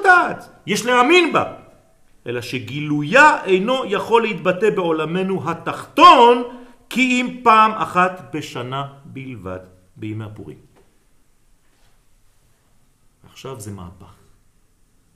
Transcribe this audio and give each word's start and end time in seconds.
לדעת, 0.00 0.48
יש 0.66 0.86
להאמין 0.86 1.32
בה, 1.32 1.52
אלא 2.26 2.40
שגילויה 2.40 3.44
אינו 3.44 3.84
יכול 3.86 4.22
להתבטא 4.22 4.70
בעולמנו 4.70 5.50
התחתון, 5.50 6.42
כי 6.90 7.20
אם 7.20 7.40
פעם 7.42 7.72
אחת 7.72 8.34
בשנה 8.34 8.92
בלבד, 9.04 9.60
בימי 9.96 10.24
הפורים. 10.24 10.58
עכשיו 13.30 13.60
זה 13.60 13.70
מהפך. 13.70 14.14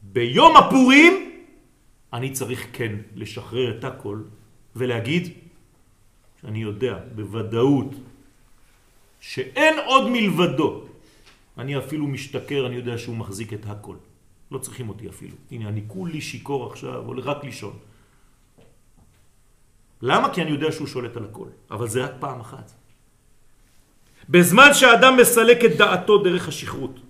ביום 0.02 0.56
הפורים 0.56 1.30
אני 2.12 2.30
צריך 2.32 2.66
כן 2.72 2.96
לשחרר 3.14 3.78
את 3.78 3.84
הכל 3.84 4.22
ולהגיד 4.76 5.28
שאני 6.40 6.58
יודע 6.58 6.98
בוודאות 7.14 7.94
שאין 9.20 9.74
עוד 9.86 10.08
מלבדו. 10.08 10.84
אני 11.58 11.78
אפילו 11.78 12.06
משתכר, 12.06 12.66
אני 12.66 12.76
יודע 12.76 12.98
שהוא 12.98 13.16
מחזיק 13.16 13.52
את 13.52 13.66
הכל. 13.66 13.96
לא 14.50 14.58
צריכים 14.58 14.88
אותי 14.88 15.08
אפילו. 15.08 15.36
הנה, 15.50 15.68
אני 15.68 15.82
כולי 15.86 16.20
שיקור 16.20 16.70
עכשיו, 16.70 17.04
הולך 17.04 17.26
רק 17.26 17.44
לישון. 17.44 17.78
למה? 20.02 20.34
כי 20.34 20.42
אני 20.42 20.50
יודע 20.50 20.72
שהוא 20.72 20.86
שולט 20.86 21.16
על 21.16 21.24
הכל. 21.24 21.46
אבל 21.70 21.88
זה 21.88 22.04
רק 22.04 22.12
פעם 22.20 22.40
אחת. 22.40 22.72
בזמן 24.28 24.74
שהאדם 24.74 25.16
מסלק 25.16 25.64
את 25.64 25.76
דעתו 25.76 26.18
דרך 26.18 26.48
השכרות, 26.48 27.00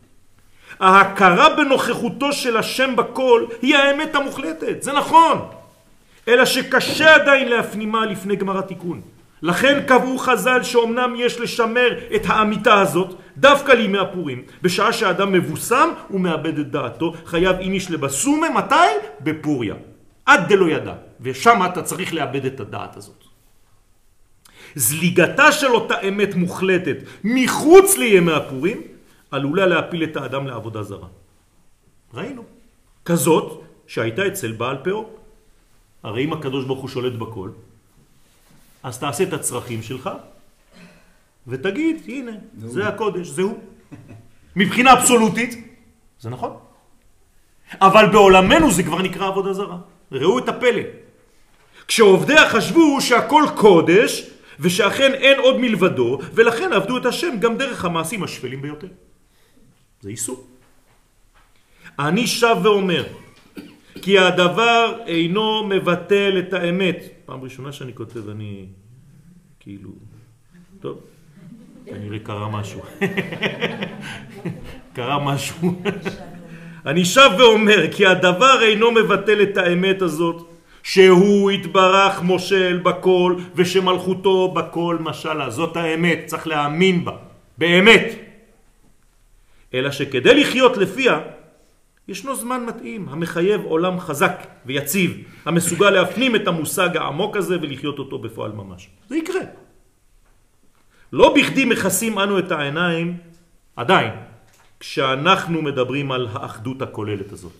ההכרה 0.80 1.56
בנוכחותו 1.56 2.33
של 2.33 2.56
השם 2.56 2.97
בכל 2.97 3.47
היא 3.62 3.77
האמת 3.77 4.14
המוחלטת, 4.14 4.83
זה 4.83 4.92
נכון. 4.92 5.38
אלא 6.28 6.45
שקשה 6.45 7.14
עדיין 7.14 7.48
להפנימה 7.48 8.06
לפני 8.06 8.36
גמר 8.36 8.59
התיקון. 8.59 9.00
לכן 9.42 9.82
קבעו 9.86 10.18
חז"ל 10.18 10.62
שאומנם 10.62 11.14
יש 11.16 11.40
לשמר 11.40 11.98
את 12.14 12.22
האמיתה 12.26 12.80
הזאת 12.80 13.14
דווקא 13.36 13.72
לימי 13.72 13.98
הפורים. 13.98 14.42
בשעה 14.62 14.92
שהאדם 14.92 15.32
מבוסם 15.32 15.88
הוא 16.08 16.20
מאבד 16.20 16.58
את 16.58 16.70
דעתו, 16.70 17.14
חייב 17.24 17.56
איניש 17.56 17.90
לבסומה, 17.90 18.50
מתי? 18.50 18.74
בפוריה. 19.20 19.74
עד 20.26 20.48
דלא 20.48 20.69
ידע. 20.70 20.94
ושם 21.20 21.60
אתה 21.72 21.82
צריך 21.82 22.14
לאבד 22.14 22.44
את 22.44 22.60
הדעת 22.60 22.97
הזאת. 22.97 23.24
זליגתה 24.74 25.52
של 25.52 25.66
אותה 25.66 26.00
אמת 26.00 26.34
מוחלטת 26.34 26.97
מחוץ 27.25 27.97
לימי 27.97 28.32
הפורים 28.32 28.82
עלולה 29.30 29.66
להפיל 29.66 30.04
את 30.04 30.16
האדם 30.16 30.47
לעבודה 30.47 30.82
זרה. 30.82 31.08
ראינו. 32.14 32.44
כזאת 33.04 33.62
שהייתה 33.86 34.27
אצל 34.27 34.52
בעל 34.52 34.77
פאו. 34.84 35.08
הרי 36.02 36.25
אם 36.25 36.32
הקדוש 36.32 36.64
ברוך 36.64 36.80
הוא 36.80 36.88
שולט 36.88 37.12
בכל, 37.12 37.50
אז 38.83 38.98
תעשה 38.98 39.25
את 39.25 39.33
הצרכים 39.33 39.83
שלך 39.83 40.11
ותגיד, 41.47 42.03
הנה, 42.09 42.33
זה 42.55 42.89
הקודש, 42.89 43.28
זה 43.28 43.42
הוא. 43.42 43.59
מבחינה 44.56 44.92
אבסולוטית, 44.92 45.75
זה 46.20 46.31
נכון. 46.31 46.56
אבל 47.81 48.06
בעולמנו 48.12 48.70
זה 48.70 48.83
כבר 48.83 49.03
נקרא 49.03 49.27
עבודה 49.27 49.53
זרה. 49.53 49.78
ראו 50.12 50.39
את 50.39 50.48
הפלא. 50.48 50.83
כשעובדיה 51.89 52.48
חשבו 52.48 53.00
שהכל 53.00 53.45
קודש 53.56 54.31
ושאכן 54.61 55.15
אין 55.15 55.39
עוד 55.39 55.56
מלבדו 55.59 56.19
ולכן 56.34 56.72
עבדו 56.72 56.98
את 56.98 57.06
השם 57.06 57.41
גם 57.41 57.56
דרך 57.56 57.84
המעשים 57.84 58.22
השפלים 58.22 58.62
ביותר. 58.62 58.89
זה 60.00 60.11
איסור. 60.11 60.47
אני 61.98 62.27
שב 62.27 62.56
ואומר 62.62 63.05
כי 64.03 64.19
הדבר 64.19 64.98
אינו 65.06 65.67
מבטל 65.67 66.39
את 66.39 66.53
האמת. 66.53 67.05
פעם 67.25 67.43
ראשונה 67.43 67.73
שאני 67.73 67.95
כותב 67.95 68.29
אני 68.29 68.67
כאילו, 69.61 69.91
טוב, 70.81 71.01
כנראה 71.87 72.19
קרה 72.19 72.48
משהו. 72.48 72.81
קרה 74.97 75.25
משהו. 75.25 75.83
אני 76.87 77.05
שב 77.05 77.31
ואומר 77.39 77.93
כי 77.93 78.06
הדבר 78.06 78.62
אינו 78.62 78.91
מבטל 78.91 79.43
את 79.43 79.56
האמת 79.56 80.03
הזאת 80.03 80.47
שהוא 80.83 81.51
התברך 81.51 82.23
מושל 82.23 82.81
בכל 82.83 83.37
ושמלכותו 83.55 84.48
בכל 84.48 84.97
משלה. 85.00 85.50
זאת 85.50 85.77
האמת, 85.77 86.22
צריך 86.27 86.47
להאמין 86.47 87.05
בה, 87.05 87.16
באמת. 87.59 88.15
אלא 89.75 89.91
שכדי 89.91 90.34
לחיות 90.34 90.77
לפיה 90.77 91.21
ישנו 92.10 92.37
זמן 92.37 92.65
מתאים 92.65 93.09
המחייב 93.09 93.60
עולם 93.65 94.00
חזק 94.00 94.47
ויציב 94.66 95.22
המסוגל 95.44 95.91
להפנים 95.91 96.37
את 96.37 96.47
המושג 96.47 96.97
העמוק 96.97 97.37
הזה 97.37 97.56
ולחיות 97.62 97.98
אותו 97.98 98.19
בפועל 98.19 98.53
ממש. 98.53 98.88
זה 99.09 99.16
יקרה. 99.16 99.41
לא 101.12 101.34
בכדי 101.34 101.65
מכסים 101.65 102.19
אנו 102.19 102.38
את 102.38 102.53
העיניים 102.53 103.16
עדיין 103.76 104.12
כשאנחנו 104.81 105.62
מדברים 105.62 106.12
על 106.12 106.28
האחדות 106.32 106.82
הכוללת 106.82 107.32
הזאת. 107.32 107.53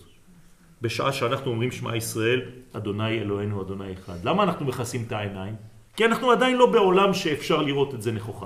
בשעה 0.81 1.13
שאנחנו 1.13 1.51
אומרים 1.51 1.71
שמע 1.71 1.95
ישראל, 1.95 2.41
אדוני 2.73 3.19
אלוהינו 3.19 3.61
אדוני 3.61 3.93
אחד. 3.93 4.17
למה 4.23 4.43
אנחנו 4.43 4.65
מכסים 4.65 5.03
את 5.07 5.11
העיניים? 5.11 5.55
כי 5.95 6.05
אנחנו 6.05 6.31
עדיין 6.31 6.57
לא 6.57 6.65
בעולם 6.65 7.13
שאפשר 7.13 7.61
לראות 7.61 7.93
את 7.93 8.01
זה 8.01 8.11
נכוחה. 8.11 8.45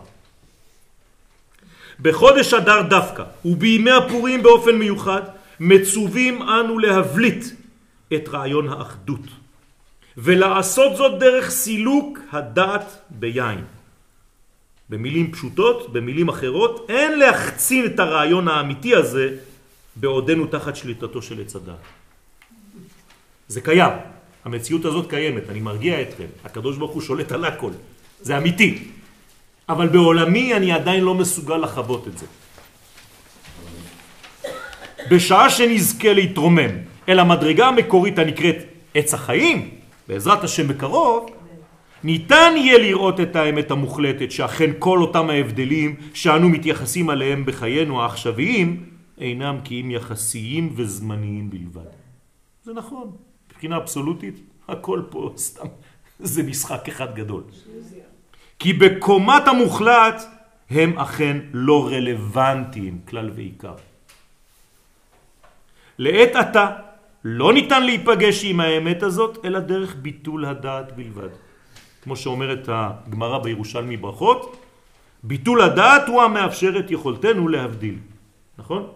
בחודש 2.00 2.54
אדר 2.54 2.82
דווקא 2.82 3.24
ובימי 3.46 3.92
הפורים 3.92 4.44
באופן 4.44 4.76
מיוחד 4.76 5.22
מצווים 5.60 6.42
אנו 6.42 6.80
להבליט 6.80 7.46
את 8.14 8.30
רעיון 8.30 8.70
האחדות 8.70 9.26
ולעשות 10.18 10.98
זאת 10.98 11.20
דרך 11.20 11.50
סילוק 11.50 12.20
הדעת 12.32 12.98
ביין. 13.10 13.64
במילים 14.90 15.32
פשוטות, 15.32 15.94
במילים 15.94 16.30
אחרות, 16.30 16.86
אין 16.90 17.20
להחצין 17.20 17.86
את 17.86 18.00
הרעיון 18.00 18.48
האמיתי 18.48 18.96
הזה 18.96 19.38
בעודנו 19.96 20.48
תחת 20.48 20.76
שליטתו 20.76 21.22
של 21.22 21.42
עץ 21.42 21.56
הדעת. 21.56 21.76
זה 23.48 23.62
קיים, 23.62 23.94
המציאות 24.46 24.86
הזאת 24.86 25.10
קיימת, 25.10 25.50
אני 25.50 25.60
מרגיע 25.60 26.02
אתכם, 26.02 26.26
הקדוש 26.44 26.78
ברוך 26.78 26.92
הוא 26.92 27.02
שולט 27.02 27.32
על 27.32 27.46
הכל, 27.46 27.72
זה 28.22 28.38
אמיתי, 28.38 28.88
אבל 29.70 29.88
בעולמי 29.88 30.54
אני 30.54 30.72
עדיין 30.72 31.04
לא 31.04 31.14
מסוגל 31.14 31.58
לחוות 31.58 32.08
את 32.08 32.18
זה. 32.18 32.26
בשעה 35.12 35.50
שנזכה 35.50 36.14
להתרומם 36.14 36.70
אל 37.10 37.20
המדרגה 37.20 37.68
המקורית 37.68 38.20
הנקראת 38.20 38.56
עץ 38.94 39.14
החיים, 39.14 39.70
בעזרת 40.08 40.44
השם 40.44 40.68
בקרוב, 40.68 41.30
ניתן 42.04 42.54
יהיה 42.58 42.78
לראות 42.78 43.20
את 43.20 43.36
האמת 43.36 43.72
המוחלטת 43.72 44.32
שאכן 44.32 44.72
כל 44.80 45.02
אותם 45.02 45.30
ההבדלים 45.30 45.96
שאנו 46.14 46.50
מתייחסים 46.50 47.10
עליהם 47.10 47.46
בחיינו 47.46 48.02
העכשוויים 48.02 48.84
אינם 49.18 49.58
כי 49.64 49.82
אם 49.82 49.92
יחסיים 49.92 50.74
וזמניים 50.76 51.50
בלבד. 51.50 51.92
זה 52.64 52.74
נכון, 52.74 53.12
מבחינה 53.52 53.78
אבסולוטית 53.78 54.40
הכל 54.68 55.02
פה 55.10 55.34
סתם, 55.38 55.68
זה 56.20 56.44
משחק 56.44 56.88
אחד 56.88 57.16
גדול. 57.16 57.44
כי 58.60 58.74
בקומת 58.74 59.48
המוחלט 59.48 60.24
הם 60.70 61.00
אכן 61.00 61.38
לא 61.54 61.88
רלוונטיים 61.88 63.00
כלל 63.08 63.32
ועיקר. 63.36 63.76
לעת 65.98 66.36
עתה 66.36 66.72
לא 67.24 67.54
ניתן 67.54 67.84
להיפגש 67.84 68.46
עם 68.46 68.60
האמת 68.60 69.04
הזאת 69.04 69.46
אלא 69.46 69.60
דרך 69.60 69.96
ביטול 70.02 70.46
הדעת 70.46 70.96
בלבד. 70.96 71.30
כמו 72.04 72.16
שאומרת 72.16 72.70
הגמרא 72.72 73.40
בירושלמי 73.40 73.98
ברכות, 73.98 74.58
ביטול 75.24 75.62
הדעת 75.62 76.08
הוא 76.08 76.22
המאפשר 76.22 76.80
את 76.80 76.92
יכולתנו 76.92 77.48
להבדיל. 77.48 77.96
נכון? 78.58 78.88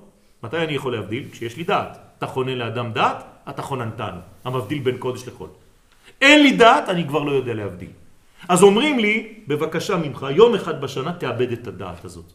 מתי 0.44 0.58
אני 0.58 0.74
יכול 0.74 0.96
להבדיל? 0.96 1.24
כשיש 1.32 1.58
לי 1.58 1.64
דעת. 1.64 1.98
אתה 2.18 2.28
חונה 2.28 2.56
לאדם 2.56 2.92
דעת, 2.94 3.24
אתה 3.50 3.62
חוננתנו. 3.62 4.20
המבדיל 4.46 4.80
בין 4.80 4.98
קודש 4.98 5.28
לחול. 5.28 5.50
אין 6.22 6.44
לי 6.44 6.52
דעת, 6.52 6.90
אני 6.90 7.08
כבר 7.08 7.24
לא 7.24 7.32
יודע 7.32 7.54
להבדיל. 7.54 7.90
אז 8.50 8.64
אומרים 8.64 9.00
לי, 9.00 9.34
בבקשה 9.48 9.98
ממך, 9.98 10.26
יום 10.36 10.56
אחד 10.56 10.82
בשנה 10.82 11.14
תאבד 11.14 11.52
את 11.52 11.68
הדעת 11.68 12.06
הזאת. 12.06 12.32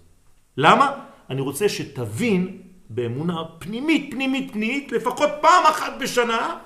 למה? 0.56 0.90
אני 1.30 1.40
רוצה 1.40 1.68
שתבין 1.68 2.58
באמונה 2.88 3.44
פנימית, 3.58 4.10
פנימית, 4.10 4.52
פנימית, 4.52 4.92
לפחות 4.92 5.30
פעם 5.40 5.66
אחת 5.66 5.92
בשנה, 6.00 6.58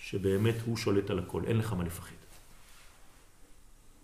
שבאמת 0.00 0.54
הוא 0.66 0.76
שולט 0.76 1.10
על 1.10 1.18
הכל, 1.18 1.42
אין 1.46 1.58
לך 1.58 1.72
מה 1.72 1.84
לפחד. 1.84 2.10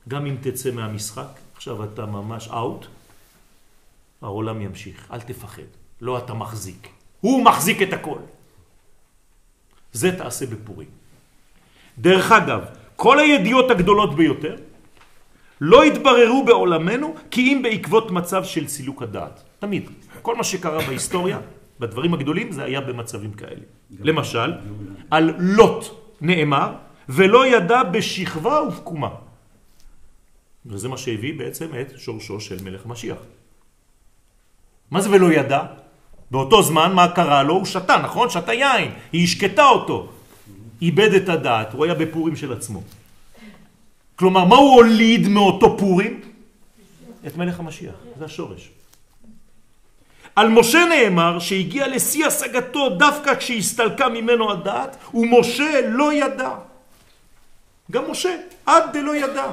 גם 0.08 0.26
אם 0.26 0.36
תצא 0.42 0.70
מהמשחק, 0.70 1.28
עכשיו 1.54 1.84
אתה 1.84 2.06
ממש 2.06 2.48
אאוט, 2.48 2.86
העולם 4.22 4.60
ימשיך, 4.60 5.08
אל 5.12 5.20
תפחד, 5.20 5.70
לא 6.00 6.18
אתה 6.18 6.34
מחזיק, 6.34 6.88
הוא 7.20 7.44
מחזיק 7.44 7.82
את 7.82 7.92
הכל. 7.92 8.18
זה 9.92 10.18
תעשה 10.18 10.46
בפורים. 10.46 10.88
דרך 11.98 12.32
אגב, 12.32 12.60
כל 12.96 13.18
הידיעות 13.18 13.70
הגדולות 13.70 14.16
ביותר 14.16 14.56
לא 15.64 15.82
התבררו 15.82 16.44
בעולמנו 16.44 17.14
כי 17.30 17.40
אם 17.40 17.60
בעקבות 17.62 18.10
מצב 18.10 18.44
של 18.44 18.68
סילוק 18.68 19.02
הדעת. 19.02 19.42
תמיד. 19.58 19.90
כל 20.22 20.36
מה 20.36 20.44
שקרה 20.44 20.86
בהיסטוריה, 20.86 21.38
בדברים 21.80 22.14
הגדולים, 22.14 22.52
זה 22.52 22.64
היה 22.64 22.80
במצבים 22.80 23.32
כאלה. 23.32 23.62
למשל, 24.00 24.52
על 25.10 25.34
לוט 25.38 25.84
נאמר, 26.20 26.72
ולא 27.08 27.46
ידע 27.46 27.82
בשכבה 27.82 28.62
ובקומה. 28.62 29.08
וזה 30.66 30.88
מה 30.88 30.98
שהביא 30.98 31.38
בעצם 31.38 31.66
את 31.80 31.92
שורשו 31.98 32.40
של 32.40 32.64
מלך 32.64 32.86
משיח. 32.86 33.18
מה 34.90 35.00
זה 35.00 35.10
ולא 35.10 35.32
ידע? 35.32 35.62
באותו 36.30 36.62
זמן, 36.62 36.92
מה 36.94 37.08
קרה 37.08 37.42
לו? 37.42 37.54
הוא 37.54 37.64
שתה, 37.64 37.96
נכון? 38.02 38.30
שתה 38.30 38.52
יין. 38.52 38.90
היא 39.12 39.24
השקטה 39.24 39.64
אותו. 39.64 40.08
איבד 40.82 41.14
את 41.14 41.28
הדעת, 41.28 41.72
הוא 41.72 41.84
היה 41.84 41.94
בפורים 41.94 42.36
של 42.36 42.52
עצמו. 42.52 42.82
כלומר, 44.16 44.44
מה 44.44 44.56
הוא 44.56 44.74
הוליד 44.74 45.28
מאותו 45.28 45.78
פורים? 45.78 46.20
את 47.26 47.36
מלך 47.36 47.60
המשיח, 47.60 47.94
זה 48.18 48.24
השורש. 48.24 48.70
על 50.36 50.48
משה 50.48 50.84
נאמר 50.88 51.38
שהגיע 51.38 51.88
לשיא 51.88 52.26
השגתו 52.26 52.88
דווקא 52.88 53.34
כשהסתלקה 53.34 54.08
ממנו 54.08 54.52
הדעת, 54.52 54.96
ומשה 55.14 55.80
לא 55.88 56.12
ידע. 56.12 56.54
גם 57.90 58.10
משה, 58.10 58.36
עד 58.66 58.84
דלא 58.92 59.16
ידע. 59.16 59.50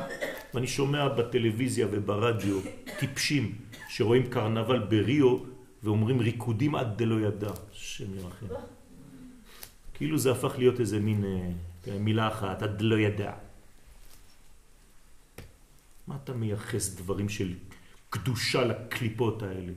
ואני 0.54 0.68
שומע 0.68 1.08
בטלוויזיה 1.08 1.88
וברדיו 1.92 2.60
טיפשים 3.00 3.56
שרואים 3.90 4.30
קרנבל 4.30 4.80
בריו 4.80 5.38
ואומרים 5.84 6.20
ריקודים 6.20 6.76
עד 6.76 6.98
דלא 6.98 7.28
ידע. 7.28 7.52
השם 7.72 8.16
ירחם. 8.16 8.46
כאילו 9.94 10.18
זה 10.18 10.32
הפך 10.32 10.54
להיות 10.58 10.80
איזה 10.80 11.00
מין 11.00 11.24
אה, 11.26 12.00
מילה 12.00 12.28
אחת, 12.28 12.64
עד 12.64 12.78
דלא 12.78 12.96
ידע. 12.96 13.32
מה 16.10 16.16
אתה 16.24 16.34
מייחס 16.34 16.90
דברים 16.96 17.30
של 17.30 17.54
קדושה 18.10 18.64
לקליפות 18.64 19.44
האלה? 19.44 19.72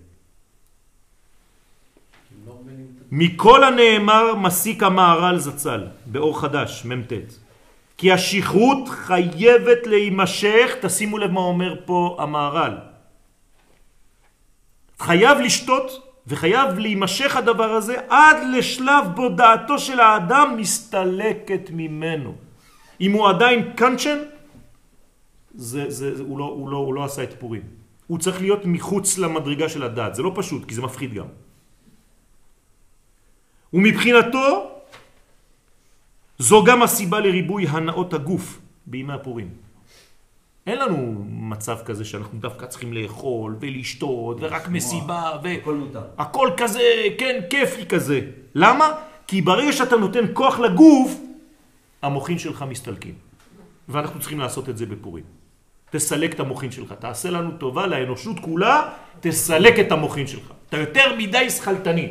מכל 3.10 3.64
הנאמר 3.64 4.34
מסיק 4.34 4.82
המהר"ל 4.82 5.38
זצ"ל, 5.38 5.86
באור 6.06 6.40
חדש, 6.40 6.84
מ"ט. 6.84 7.12
כי 7.96 8.12
השכרות 8.12 8.88
חייבת 8.88 9.86
להימשך, 9.86 10.70
תשימו 10.80 11.18
לב 11.18 11.30
מה 11.30 11.40
אומר 11.40 11.74
פה 11.84 12.16
המהר"ל. 12.20 12.78
חייב 14.98 15.38
לשתות 15.38 16.16
וחייב 16.26 16.78
להימשך 16.78 17.36
הדבר 17.36 17.70
הזה 17.70 17.96
עד 18.08 18.36
לשלב 18.56 19.04
בו 19.14 19.28
דעתו 19.28 19.78
של 19.78 20.00
האדם 20.00 20.54
מסתלקת 20.56 21.70
ממנו. 21.70 22.34
אם 23.00 23.12
הוא 23.12 23.28
עדיין 23.28 23.72
קנצ'ן, 23.76 24.18
זה, 25.54 25.90
זה, 25.90 26.16
זה, 26.16 26.22
הוא, 26.22 26.38
לא, 26.38 26.44
הוא, 26.44 26.68
לא, 26.68 26.76
הוא 26.76 26.94
לא 26.94 27.04
עשה 27.04 27.22
את 27.22 27.34
פורים. 27.38 27.62
הוא 28.06 28.18
צריך 28.18 28.40
להיות 28.40 28.62
מחוץ 28.64 29.18
למדרגה 29.18 29.68
של 29.68 29.82
הדעת. 29.82 30.14
זה 30.14 30.22
לא 30.22 30.32
פשוט, 30.34 30.68
כי 30.68 30.74
זה 30.74 30.82
מפחיד 30.82 31.14
גם. 31.14 31.26
ומבחינתו 33.72 34.70
זו 36.38 36.64
גם 36.64 36.82
הסיבה 36.82 37.20
לריבוי 37.20 37.66
הנאות 37.68 38.14
הגוף 38.14 38.60
בימי 38.86 39.12
הפורים. 39.12 39.48
אין 40.66 40.78
לנו 40.78 41.24
מצב 41.28 41.78
כזה 41.84 42.04
שאנחנו 42.04 42.38
דווקא 42.38 42.66
צריכים 42.66 42.92
לאכול 42.92 43.56
ולשתות 43.60 44.36
ורק 44.40 44.68
מסיבה 44.68 45.38
ו... 45.42 45.48
הכל 45.48 45.74
מותר. 45.74 46.02
הכל 46.18 46.50
כזה, 46.56 46.82
כן, 47.18 47.40
כיפי 47.50 47.86
כזה. 47.86 48.20
למה? 48.54 48.88
כי 49.26 49.42
ברגע 49.42 49.72
שאתה 49.72 49.96
נותן 49.96 50.24
כוח 50.32 50.58
לגוף, 50.58 51.20
המוחין 52.02 52.38
שלך 52.38 52.64
מסתלקים. 52.68 53.14
ואנחנו 53.88 54.20
צריכים 54.20 54.38
לעשות 54.40 54.68
את 54.68 54.76
זה 54.78 54.86
בפורים. 54.86 55.24
תסלק 55.92 56.34
את 56.34 56.40
המוחין 56.40 56.70
שלך. 56.70 56.92
תעשה 56.92 57.30
לנו 57.30 57.50
טובה 57.58 57.86
לאנושות 57.86 58.40
כולה, 58.40 58.92
תסלק 59.20 59.78
את 59.78 59.92
המוחין 59.92 60.26
שלך. 60.26 60.52
אתה 60.68 60.78
יותר 60.78 61.16
מדי 61.18 61.50
שכלתני. 61.50 62.08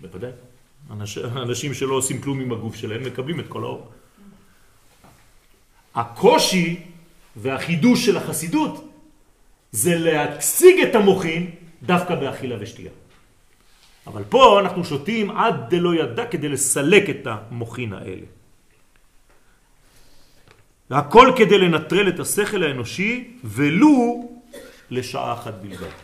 בוודאי. 0.00 0.30
אנש, 0.90 1.18
אנשים 1.18 1.74
שלא 1.74 1.94
עושים 1.94 2.20
כלום 2.20 2.40
עם 2.40 2.52
הגוף 2.52 2.76
שלהם 2.76 3.04
מקבלים 3.04 3.40
את 3.40 3.48
כל 3.48 3.62
האור. 3.64 3.90
הקושי 5.94 6.80
והחידוש 7.36 8.06
של 8.06 8.16
החסידות 8.16 8.92
זה 9.72 9.98
להציג 9.98 10.80
את 10.80 10.94
המוחין 10.94 11.50
דווקא 11.82 12.14
באכילה 12.14 12.56
ושתייה. 12.60 12.90
אבל 14.06 14.24
פה 14.28 14.60
אנחנו 14.60 14.84
שותים 14.84 15.30
עד 15.30 15.54
דלא 15.74 15.94
ידע 15.94 16.26
כדי 16.26 16.48
לסלק 16.48 17.10
את 17.10 17.26
המוחין 17.26 17.92
האלה. 17.92 18.26
והכל 20.90 21.32
כדי 21.36 21.58
לנטרל 21.58 22.08
את 22.08 22.20
השכל 22.20 22.62
האנושי 22.62 23.38
ולו 23.44 24.28
לשעה 24.90 25.32
אחת 25.32 25.54
בלבד. 25.54 25.94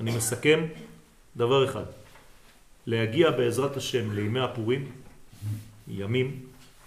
אני 0.00 0.16
מסכם 0.16 0.66
דבר 1.36 1.64
אחד. 1.64 1.84
להגיע 2.86 3.30
בעזרת 3.30 3.76
השם 3.76 4.12
לימי 4.12 4.40
הפורים, 4.40 4.92
ימים, 5.88 6.40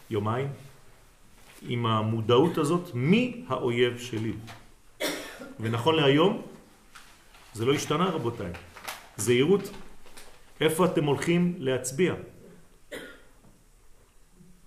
יומיים, 0.09 0.47
עם 1.67 1.85
המודעות 1.85 2.57
הזאת, 2.57 2.91
מי 2.93 3.43
האויב 3.47 3.99
שלי. 3.99 4.33
ונכון 5.59 5.95
להיום, 5.95 6.41
זה 7.53 7.65
לא 7.65 7.73
השתנה 7.73 8.05
רבותיי. 8.05 8.51
זהירות, 9.17 9.69
איפה 10.61 10.85
אתם 10.85 11.05
הולכים 11.05 11.55
להצביע? 11.57 12.13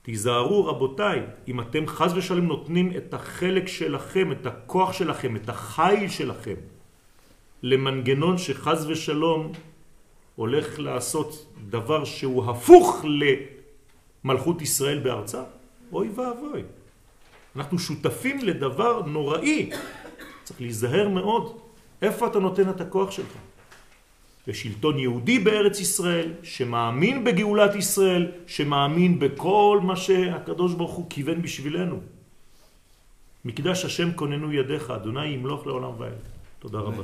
תיזהרו 0.03 0.67
רבותיי, 0.67 1.23
אם 1.49 1.61
אתם 1.61 1.87
חז 1.87 2.17
ושלם 2.17 2.47
נותנים 2.47 2.93
את 2.97 3.15
החלק 3.15 3.69
שלכם, 3.69 4.33
את 4.33 4.47
הכוח 4.47 4.93
שלכם, 4.93 5.37
את 5.37 5.49
החיל 5.49 6.09
שלכם, 6.09 6.55
למנגנון 7.63 8.39
שחז 8.39 8.87
ושלום 8.91 9.53
הולך 10.37 10.79
לעשות 10.79 11.55
דבר 11.71 12.05
שהוא 12.05 12.51
הפוך 12.51 13.05
למלכות 14.25 14.63
ישראל 14.63 14.99
בארצה, 14.99 15.43
אוי 15.93 16.09
ואבוי. 16.09 16.63
אנחנו 17.57 17.79
שותפים 17.79 18.39
לדבר 18.39 19.03
נוראי. 19.07 19.71
צריך 20.45 20.61
להיזהר 20.61 21.09
מאוד. 21.09 21.59
איפה 22.03 22.27
אתה 22.27 22.39
נותן 22.39 22.71
את 22.71 22.81
הכוח 22.81 23.11
שלך? 23.11 23.37
לשלטון 24.47 24.99
יהודי 24.99 25.39
בארץ 25.39 25.81
ישראל, 25.81 26.33
שמאמין 26.43 27.25
בגאולת 27.25 27.75
ישראל, 27.75 28.31
שמאמין 28.47 29.19
בכל 29.19 29.81
מה 29.83 29.97
שהקדוש 29.97 30.75
ברוך 30.75 30.93
הוא 30.93 31.07
כיוון 31.11 31.43
בשבילנו. 31.43 32.01
מקדש 33.45 33.85
השם 33.85 34.13
כוננו 34.13 34.53
ידיך, 34.53 34.91
אדוני 34.91 35.27
ימלוך 35.27 35.67
לעולם 35.67 35.91
ועד. 35.99 36.13
תודה 36.59 36.79
רבה. 36.79 37.03